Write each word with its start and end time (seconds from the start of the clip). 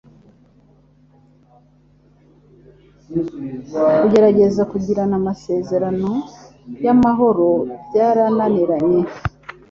Kugerageza 3.99 4.61
kugirana 4.71 5.15
amasezerano 5.21 6.11
y’amahoro 6.83 7.47
byarananiranye. 7.87 9.01